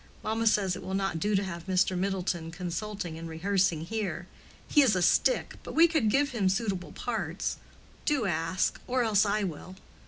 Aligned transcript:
Mamma 0.23 0.47
says 0.47 0.75
it 0.75 0.81
will 0.81 0.95
not 0.95 1.19
do 1.19 1.35
to 1.35 1.43
have 1.43 1.67
Mr. 1.67 1.95
Middleton 1.95 2.49
consulting 2.49 3.19
and 3.19 3.29
rehearsing 3.29 3.81
here. 3.85 4.25
He 4.67 4.81
is 4.81 4.95
a 4.95 5.01
stick, 5.03 5.57
but 5.61 5.75
we 5.75 5.87
could 5.87 6.09
give 6.09 6.31
him 6.31 6.49
suitable 6.49 6.91
parts. 6.93 7.57
Do 8.03 8.25
ask, 8.25 8.81
or 8.87 9.03
else 9.03 9.27
I 9.27 9.43
will." 9.43 9.75